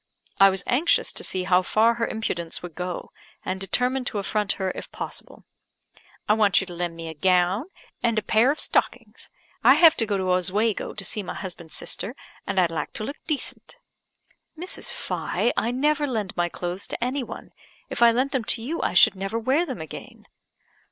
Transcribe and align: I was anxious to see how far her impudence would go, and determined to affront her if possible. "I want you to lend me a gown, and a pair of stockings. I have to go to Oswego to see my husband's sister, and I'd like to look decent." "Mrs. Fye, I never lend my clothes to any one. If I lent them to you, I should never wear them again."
I 0.39 0.49
was 0.49 0.63
anxious 0.65 1.13
to 1.13 1.23
see 1.23 1.43
how 1.43 1.61
far 1.61 1.93
her 1.93 2.07
impudence 2.07 2.63
would 2.63 2.73
go, 2.73 3.11
and 3.45 3.61
determined 3.61 4.07
to 4.07 4.17
affront 4.17 4.53
her 4.53 4.71
if 4.73 4.91
possible. 4.91 5.43
"I 6.27 6.33
want 6.33 6.59
you 6.59 6.65
to 6.65 6.73
lend 6.73 6.95
me 6.95 7.07
a 7.07 7.13
gown, 7.13 7.65
and 8.01 8.17
a 8.17 8.23
pair 8.23 8.49
of 8.49 8.59
stockings. 8.59 9.29
I 9.63 9.75
have 9.75 9.93
to 9.97 10.07
go 10.07 10.17
to 10.17 10.31
Oswego 10.31 10.95
to 10.95 11.05
see 11.05 11.21
my 11.21 11.35
husband's 11.35 11.75
sister, 11.75 12.15
and 12.47 12.59
I'd 12.59 12.71
like 12.71 12.93
to 12.93 13.03
look 13.03 13.17
decent." 13.27 13.77
"Mrs. 14.57 14.91
Fye, 14.91 15.53
I 15.55 15.69
never 15.69 16.07
lend 16.07 16.35
my 16.35 16.49
clothes 16.49 16.87
to 16.87 17.03
any 17.03 17.21
one. 17.21 17.51
If 17.91 18.01
I 18.01 18.11
lent 18.11 18.31
them 18.31 18.43
to 18.45 18.61
you, 18.63 18.81
I 18.81 18.95
should 18.95 19.13
never 19.15 19.37
wear 19.37 19.67
them 19.67 19.81
again." 19.81 20.25